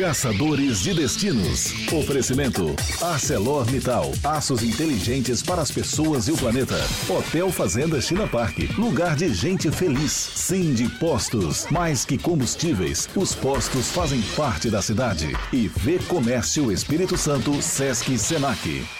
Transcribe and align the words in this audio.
Caçadores 0.00 0.80
de 0.80 0.94
Destinos. 0.94 1.74
Oferecimento. 1.92 2.74
ArcelorMittal. 3.02 4.10
Aços 4.24 4.62
inteligentes 4.62 5.42
para 5.42 5.60
as 5.60 5.70
pessoas 5.70 6.26
e 6.26 6.32
o 6.32 6.38
planeta. 6.38 6.82
Hotel 7.06 7.52
Fazenda 7.52 8.00
China 8.00 8.26
Park. 8.26 8.60
Lugar 8.78 9.14
de 9.14 9.34
gente 9.34 9.70
feliz. 9.70 10.10
Sim 10.10 10.72
de 10.72 10.88
Postos. 10.88 11.66
Mais 11.70 12.06
que 12.06 12.16
combustíveis, 12.16 13.10
os 13.14 13.34
postos 13.34 13.90
fazem 13.90 14.22
parte 14.34 14.70
da 14.70 14.80
cidade. 14.80 15.36
E 15.52 15.68
Vê 15.68 15.98
Comércio 15.98 16.72
Espírito 16.72 17.18
Santo, 17.18 17.60
Sesc 17.60 18.18
Senac. 18.18 18.99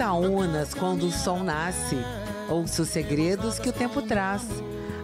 Itaúnas, 0.00 0.72
quando 0.72 1.08
o 1.08 1.12
sol 1.12 1.44
nasce, 1.44 1.98
ouça 2.48 2.80
os 2.80 2.88
segredos 2.88 3.58
que 3.58 3.68
o 3.68 3.72
tempo 3.72 4.00
traz. 4.00 4.46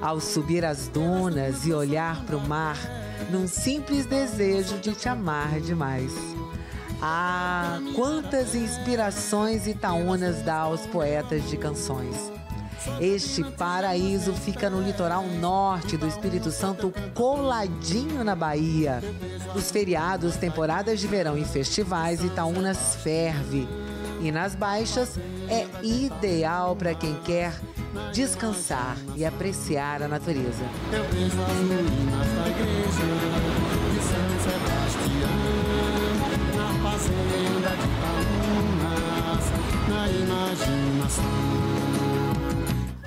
Ao 0.01 0.19
subir 0.19 0.65
as 0.65 0.89
dunas 0.89 1.67
e 1.67 1.73
olhar 1.75 2.25
para 2.25 2.35
o 2.35 2.41
mar, 2.41 2.79
num 3.31 3.47
simples 3.47 4.07
desejo 4.07 4.79
de 4.79 4.95
te 4.95 5.07
amar 5.07 5.61
demais. 5.61 6.13
Ah, 7.03 7.79
quantas 7.95 8.55
inspirações 8.55 9.67
Itaúnas 9.67 10.41
dá 10.41 10.61
aos 10.61 10.87
poetas 10.87 11.47
de 11.51 11.59
canções. 11.59 12.17
Este 12.99 13.45
paraíso 13.45 14.33
fica 14.33 14.71
no 14.71 14.81
litoral 14.81 15.25
norte 15.27 15.99
do 15.99 16.07
Espírito 16.07 16.51
Santo, 16.51 16.91
coladinho 17.13 18.25
na 18.25 18.35
Bahia. 18.35 19.03
Nos 19.55 19.71
feriados, 19.71 20.37
temporadas 20.37 20.99
de 21.01 21.07
verão 21.07 21.37
e 21.37 21.45
festivais, 21.45 22.25
Itaúnas 22.25 22.97
ferve 23.03 23.69
e 24.21 24.31
nas 24.31 24.55
baixas 24.55 25.19
é 25.49 25.67
ideal 25.83 26.75
para 26.75 26.95
quem 26.95 27.15
quer 27.25 27.53
descansar 28.13 28.97
e 29.15 29.25
apreciar 29.25 30.03
a 30.03 30.09
natureza. 30.09 30.65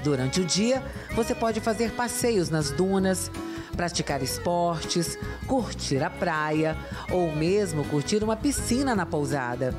Durante 0.04 0.42
o 0.42 0.46
dia, 0.46 0.82
você 1.16 1.36
pode 1.36 1.60
fazer 1.60 1.92
passeios 1.92 2.50
nas 2.50 2.72
dunas, 2.72 3.30
praticar 3.76 4.23
esportes, 4.23 5.18
curtir 5.46 6.04
a 6.04 6.10
praia 6.10 6.76
ou 7.12 7.32
mesmo 7.36 7.84
curtir 7.86 8.23
uma 8.23 8.36
piscina 8.36 8.96
na 8.96 9.06
pousada. 9.06 9.76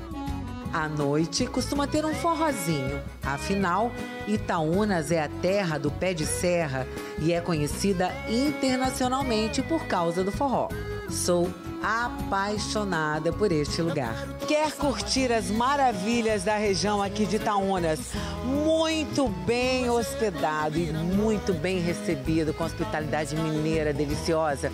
À 0.72 0.88
noite 0.88 1.46
costuma 1.46 1.86
ter 1.86 2.04
um 2.04 2.14
forrozinho. 2.14 3.02
Afinal, 3.24 3.90
Itaúnas 4.28 5.10
é 5.10 5.24
a 5.24 5.28
terra 5.28 5.78
do 5.78 5.90
pé 5.90 6.14
de 6.14 6.24
serra 6.24 6.86
e 7.18 7.32
é 7.32 7.40
conhecida 7.40 8.12
internacionalmente 8.28 9.62
por 9.62 9.86
causa 9.86 10.22
do 10.22 10.30
forró. 10.30 10.68
Sou 11.10 11.50
apaixonada 11.82 13.32
por 13.32 13.50
este 13.50 13.82
lugar. 13.82 14.14
Quer 14.46 14.70
curtir 14.72 15.32
as 15.32 15.50
maravilhas 15.50 16.44
da 16.44 16.56
região 16.56 17.02
aqui 17.02 17.26
de 17.26 17.36
Itaúnas? 17.36 18.12
Muito 18.44 19.28
bem 19.44 19.91
hospedado 19.91 20.78
e 20.78 20.92
muito 20.92 21.52
bem 21.52 21.80
recebido 21.80 22.54
com 22.54 22.62
hospitalidade 22.62 23.34
mineira 23.34 23.92
deliciosa 23.92 24.70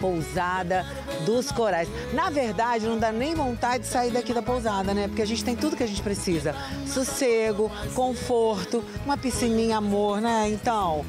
pousada 0.00 0.86
dos 1.26 1.50
corais. 1.52 1.88
Na 2.12 2.30
verdade, 2.30 2.86
não 2.86 2.98
dá 2.98 3.12
nem 3.12 3.34
vontade 3.34 3.84
de 3.84 3.88
sair 3.88 4.10
daqui 4.10 4.32
da 4.32 4.42
pousada, 4.42 4.94
né? 4.94 5.08
Porque 5.08 5.22
a 5.22 5.26
gente 5.26 5.44
tem 5.44 5.56
tudo 5.56 5.76
que 5.76 5.82
a 5.82 5.86
gente 5.88 6.02
precisa: 6.02 6.54
sossego, 6.86 7.70
conforto, 7.94 8.84
uma 9.04 9.16
piscininha 9.16 9.78
amor, 9.78 10.20
né? 10.20 10.48
Então, 10.48 11.04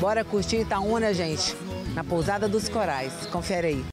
bora 0.00 0.24
curtir 0.24 0.58
Itaúna, 0.58 1.14
gente, 1.14 1.56
na 1.94 2.04
pousada 2.04 2.48
dos 2.48 2.68
corais. 2.68 3.12
Confere 3.26 3.66
aí. 3.68 3.84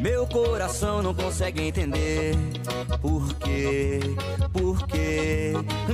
Meu 0.00 0.26
coração 0.26 1.02
não 1.02 1.12
consegue 1.12 1.60
entender 1.60 2.34
por 3.00 3.34
quê, 3.34 4.00
por 4.52 4.86
quê 4.86 5.37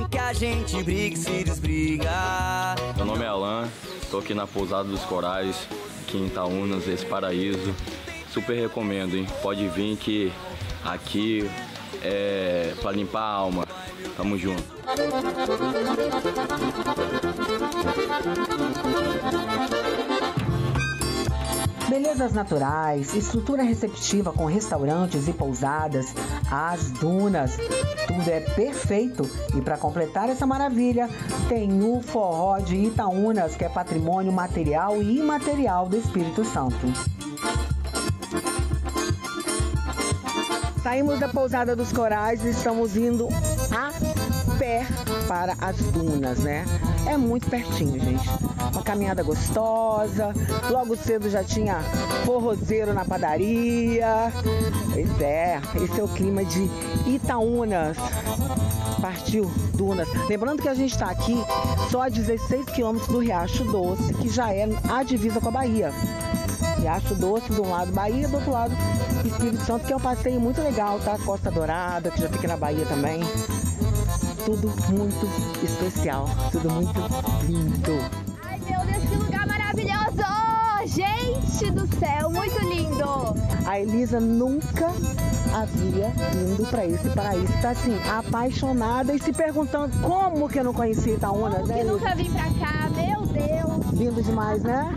que 0.09 0.17
a 0.17 0.33
gente 0.33 0.81
briga 0.83 1.15
e 1.15 1.17
se 1.17 1.43
desbriga. 1.43 2.11
Meu 2.95 3.05
nome 3.05 3.23
é 3.23 3.27
Alan, 3.27 3.67
estou 4.01 4.19
aqui 4.19 4.33
na 4.33 4.47
Pousada 4.47 4.89
dos 4.89 5.01
Corais, 5.01 5.67
aqui 6.01 6.17
em 6.17 6.27
Itaúnas, 6.27 6.87
esse 6.87 7.05
paraíso. 7.05 7.73
Super 8.31 8.59
recomendo, 8.59 9.15
hein? 9.15 9.27
Pode 9.41 9.67
vir 9.69 9.95
que 9.97 10.31
aqui 10.83 11.49
é 12.03 12.73
para 12.81 12.91
limpar 12.91 13.21
a 13.21 13.33
alma. 13.33 13.65
Tamo 14.17 14.37
junto. 14.37 14.63
Belezas 21.95 22.33
naturais, 22.33 23.15
estrutura 23.15 23.63
receptiva 23.63 24.33
com 24.33 24.47
restaurantes 24.47 25.29
e 25.29 25.31
pousadas, 25.31 26.13
as 26.51 26.91
dunas, 26.91 27.55
tudo 28.05 28.29
é 28.29 28.41
perfeito. 28.41 29.23
E 29.55 29.61
para 29.61 29.77
completar 29.77 30.27
essa 30.29 30.45
maravilha, 30.45 31.09
tem 31.47 31.81
o 31.81 32.01
forró 32.01 32.59
de 32.59 32.75
Itaúnas, 32.75 33.55
que 33.55 33.63
é 33.63 33.69
patrimônio 33.69 34.29
material 34.33 35.01
e 35.01 35.19
imaterial 35.19 35.87
do 35.87 35.95
Espírito 35.95 36.43
Santo. 36.43 36.85
Saímos 40.83 41.17
da 41.17 41.29
pousada 41.29 41.77
dos 41.77 41.93
Corais 41.93 42.43
e 42.43 42.49
estamos 42.49 42.97
indo 42.97 43.29
a 43.71 44.57
pé 44.57 44.85
para 45.29 45.55
as 45.61 45.77
dunas, 45.77 46.39
né? 46.39 46.65
É 47.05 47.17
muito 47.17 47.49
pertinho, 47.49 47.99
gente. 47.99 48.27
Uma 48.73 48.81
caminhada 48.81 49.23
gostosa. 49.23 50.33
Logo 50.69 50.95
cedo 50.95 51.29
já 51.29 51.43
tinha 51.43 51.79
forrozeiro 52.25 52.93
na 52.93 53.05
padaria. 53.05 54.31
Pois 54.91 55.21
é, 55.21 55.61
esse 55.83 55.99
é 55.99 56.03
o 56.03 56.07
clima 56.07 56.43
de 56.43 56.69
Itaúnas. 57.05 57.97
Partiu 59.01 59.51
Dunas. 59.73 60.07
Lembrando 60.27 60.61
que 60.61 60.69
a 60.69 60.73
gente 60.73 60.93
está 60.93 61.09
aqui 61.09 61.35
só 61.91 62.03
a 62.03 62.09
16 62.09 62.65
quilômetros 62.65 63.09
do 63.09 63.19
Riacho 63.19 63.63
Doce, 63.65 64.13
que 64.15 64.29
já 64.29 64.51
é 64.51 64.67
a 64.89 65.03
divisa 65.03 65.39
com 65.39 65.49
a 65.49 65.51
Bahia. 65.51 65.91
Riacho 66.79 67.13
Doce, 67.15 67.51
de 67.51 67.61
um 67.61 67.69
lado 67.69 67.91
Bahia, 67.91 68.27
do 68.27 68.35
outro 68.35 68.51
lado 68.51 68.75
Espírito 69.23 69.63
Santo, 69.63 69.85
que 69.85 69.93
é 69.93 69.95
um 69.95 69.99
passeio 69.99 70.39
muito 70.39 70.61
legal, 70.61 70.99
tá? 70.99 71.17
Costa 71.19 71.51
Dourada, 71.51 72.09
que 72.09 72.21
já 72.21 72.29
fica 72.29 72.47
na 72.47 72.57
Bahia 72.57 72.85
também 72.85 73.21
tudo 74.45 74.71
muito 74.89 75.27
especial, 75.63 76.29
tudo 76.51 76.69
muito 76.69 76.99
lindo. 77.47 77.99
Ai 78.43 78.59
meu 78.59 78.79
Deus, 78.85 79.09
que 79.09 79.15
lugar 79.15 79.47
maravilhoso! 79.47 80.23
Gente 80.85 81.71
do 81.71 81.87
céu, 81.97 82.29
muito 82.29 82.59
lindo! 82.63 83.35
A 83.65 83.79
Elisa 83.79 84.19
nunca 84.19 84.93
havia 85.51 86.13
vindo 86.31 86.69
para 86.69 86.85
esse 86.85 87.09
paraíso. 87.09 87.51
Está 87.55 87.71
assim, 87.71 87.97
apaixonada 88.07 89.15
e 89.15 89.19
se 89.19 89.33
perguntando 89.33 89.99
como 90.01 90.47
que 90.47 90.59
eu 90.59 90.63
não 90.63 90.73
conhecia 90.73 91.15
Itaúna, 91.15 91.55
como 91.55 91.67
né? 91.67 91.79
que 91.79 91.83
nunca 91.83 92.15
vim 92.15 92.31
pra 92.31 92.43
cá, 92.43 92.89
meu 92.91 93.21
Deus! 93.25 93.99
Lindo 93.99 94.21
demais, 94.21 94.61
né? 94.61 94.95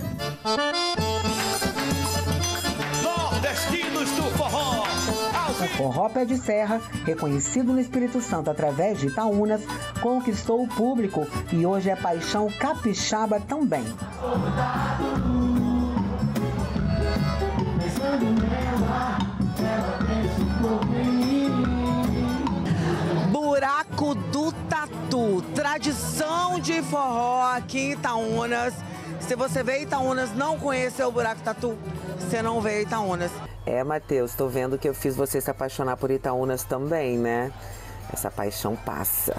Forró 5.78 6.09
pé 6.09 6.25
de 6.25 6.37
serra, 6.37 6.81
reconhecido 7.05 7.72
no 7.72 7.81
Espírito 7.81 8.21
Santo 8.21 8.50
através 8.50 8.99
de 8.99 9.06
Itaúnas, 9.06 9.62
conquistou 10.03 10.65
o 10.65 10.66
público 10.66 11.25
e 11.53 11.65
hoje 11.65 11.89
é 11.89 11.94
paixão 11.94 12.50
capixaba 12.59 13.39
também. 13.39 13.84
Buraco 23.31 24.16
do 24.16 24.51
Tatu, 24.69 25.42
tradição 25.54 26.59
de 26.59 26.83
forró 26.83 27.53
aqui 27.54 27.78
em 27.78 27.92
Itaúnas. 27.92 28.74
Se 29.28 29.36
você 29.36 29.63
vê 29.63 29.83
Itaúnas 29.83 30.34
não 30.34 30.59
conheceu 30.59 31.09
o 31.09 31.13
Buraco 31.13 31.42
Tatu, 31.42 31.77
você 32.19 32.41
não 32.41 32.63
vê 32.63 32.80
Itaúnas. 32.80 33.30
É, 33.66 33.84
Matheus, 33.84 34.33
tô 34.33 34.48
vendo 34.48 34.78
que 34.78 34.89
eu 34.89 34.95
fiz 34.95 35.15
você 35.15 35.39
se 35.39 35.51
apaixonar 35.51 35.98
por 35.98 36.10
Itaúnas 36.10 36.65
também, 36.65 37.19
né? 37.19 37.53
Essa 38.10 38.30
paixão 38.30 38.75
passa. 38.75 39.36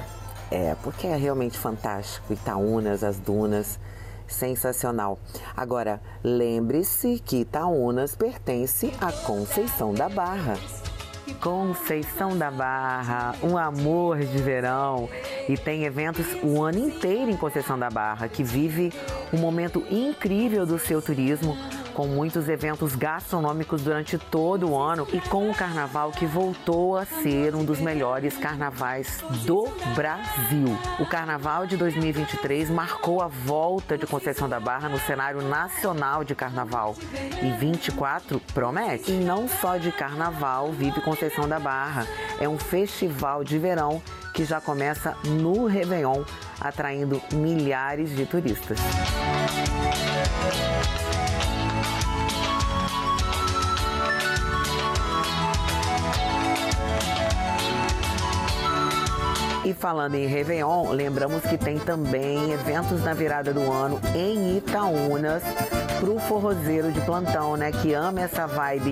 É, 0.52 0.76
porque 0.84 1.08
é 1.08 1.16
realmente 1.16 1.58
fantástico. 1.58 2.32
Itaúnas, 2.32 3.04
as 3.04 3.18
dunas, 3.18 3.80
sensacional. 4.28 5.18
Agora, 5.58 6.00
lembre-se 6.24 7.20
que 7.26 7.38
Itaúnas 7.38 8.14
pertence 8.16 8.94
à 9.02 9.12
Conceição 9.12 9.92
da 9.92 10.08
Barra. 10.08 10.54
Conceição 11.42 12.38
da 12.38 12.52
Barra, 12.52 13.34
um 13.42 13.58
amor 13.58 14.20
de 14.20 14.38
verão. 14.38 15.10
E 15.48 15.58
tem 15.58 15.84
eventos 15.86 16.28
o 16.44 16.62
ano 16.62 16.78
inteiro 16.78 17.32
em 17.32 17.38
Conceição 17.38 17.78
da 17.78 17.90
Barra, 17.90 18.28
que 18.28 18.44
vive 18.44 18.94
um 19.32 19.38
momento 19.38 19.84
incrível 19.90 20.66
do 20.66 20.80
seu 20.80 21.02
turismo 21.02 21.58
com 22.00 22.08
muitos 22.08 22.48
eventos 22.48 22.96
gastronômicos 22.96 23.82
durante 23.82 24.18
todo 24.18 24.70
o 24.70 24.80
ano 24.80 25.06
e 25.12 25.20
com 25.20 25.52
o 25.52 25.54
carnaval 25.54 26.14
que 26.14 26.26
voltou 26.26 26.96
a 26.96 27.04
ser 27.04 27.54
um 27.54 27.66
dos 27.66 27.82
melhores 27.82 28.38
carnavais 28.38 29.22
do 29.46 29.68
Brasil. 29.96 30.78
O 30.98 31.06
carnaval 31.06 31.68
de 31.68 31.76
2023 31.76 32.70
marcou 32.70 33.22
a 33.22 33.28
volta 33.28 33.98
de 33.98 34.08
Conceição 34.08 34.48
da 34.48 34.62
Barra 34.62 34.88
no 34.88 34.98
cenário 34.98 35.42
nacional 35.42 36.24
de 36.24 36.34
carnaval 36.34 36.96
e 37.44 37.52
24 37.60 38.40
promete. 38.54 39.12
E 39.12 39.16
não 39.16 39.50
só 39.50 39.76
de 39.76 39.92
carnaval 39.92 40.72
vive 40.72 41.02
Conceição 41.02 41.50
da 41.50 41.60
Barra, 41.60 42.08
é 42.40 42.48
um 42.48 42.58
festival 42.58 43.44
de 43.44 43.60
verão 43.60 44.02
que 44.34 44.46
já 44.46 44.62
começa 44.62 45.18
no 45.26 45.66
Réveillon, 45.66 46.24
atraindo 46.62 47.22
milhares 47.34 48.16
de 48.16 48.26
turistas. 48.26 48.80
E 59.66 59.74
falando 59.74 60.16
em 60.16 60.26
Réveillon, 60.26 60.92
lembramos 60.92 61.44
que 61.44 61.58
tem 61.58 61.78
também 61.78 62.52
eventos 62.52 63.04
na 63.04 63.14
virada 63.14 63.54
do 63.54 63.72
ano 63.72 64.00
em 64.16 64.58
Itaúnas 64.58 65.44
pro 66.00 66.18
forrozeiro 66.20 66.92
de 66.92 67.02
plantão, 67.02 67.58
né? 67.58 67.72
Que 67.72 67.94
ama 67.94 68.22
essa 68.22 68.48
vibe 68.48 68.92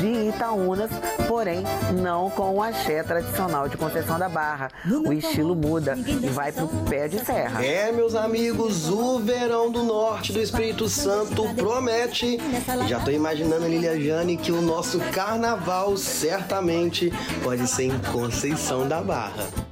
de 0.00 0.28
Itaúnas, 0.30 0.90
porém 1.28 1.62
não 2.02 2.30
com 2.30 2.54
o 2.54 2.62
axé 2.62 3.02
tradicional 3.02 3.68
de 3.68 3.76
Conceição 3.76 4.18
da 4.18 4.28
Barra. 4.28 4.68
O 5.04 5.12
estilo 5.12 5.54
muda 5.54 5.96
e 5.98 6.28
vai 6.28 6.50
pro 6.50 6.66
pé 6.88 7.08
de 7.08 7.24
serra. 7.24 7.64
É, 7.64 7.92
meus 7.92 8.14
amigos, 8.14 8.88
o 8.88 9.18
verão 9.18 9.70
do 9.70 9.82
norte 9.82 10.32
do 10.32 10.40
Espírito 10.40 10.88
Santo 10.88 11.44
promete. 11.54 12.38
Já 12.88 13.00
tô 13.00 13.10
imaginando, 13.10 13.68
Lilia 13.68 14.00
Jane, 14.00 14.36
que 14.38 14.50
o 14.50 14.62
nosso 14.62 14.98
carnaval 15.12 15.96
certamente 15.96 17.12
pode 17.42 17.66
ser 17.66 17.84
em 17.84 17.98
Conceição 17.98 18.88
da 18.88 19.02
Barra. 19.02 19.65